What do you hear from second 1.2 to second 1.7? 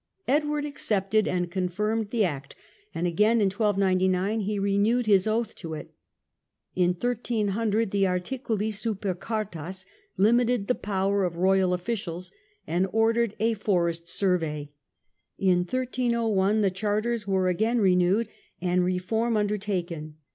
and